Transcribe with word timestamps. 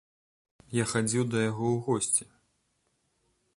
Я 0.77 0.83
хадзіў 0.93 1.23
да 1.35 1.45
яго 1.51 1.65
ў 1.75 1.85
госці. 1.89 2.25